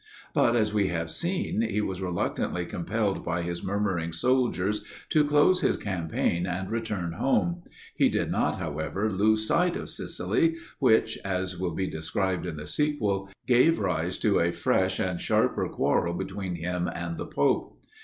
But, 0.33 0.55
as 0.55 0.73
we 0.73 0.87
have 0.87 1.11
seen, 1.11 1.61
he 1.61 1.79
was 1.79 2.01
reluctantly 2.01 2.65
compelled 2.65 3.23
by 3.23 3.43
his 3.43 3.63
murmuring 3.63 4.13
soldiers 4.13 4.83
to 5.09 5.23
close 5.23 5.61
his 5.61 5.77
campaign 5.77 6.47
and 6.47 6.71
return 6.71 7.11
home. 7.13 7.61
He 7.95 8.09
did 8.09 8.31
not, 8.31 8.57
however, 8.57 9.11
lose 9.11 9.45
sight 9.45 9.75
of 9.75 9.91
Sicily; 9.91 10.55
which, 10.79 11.19
as 11.23 11.59
will 11.59 11.75
be 11.75 11.85
described 11.87 12.47
in 12.47 12.57
the 12.57 12.65
sequel, 12.65 13.29
gave 13.45 13.77
rise 13.77 14.17
to 14.17 14.39
a 14.39 14.51
fresh 14.51 14.97
and 14.99 15.21
sharper 15.21 15.69
quarrel 15.69 16.15
between 16.15 16.55
him 16.55 16.89
and 16.91 17.19
the 17.19 17.27
pope. 17.27 17.79